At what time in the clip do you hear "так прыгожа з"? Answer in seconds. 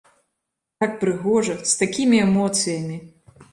0.83-1.77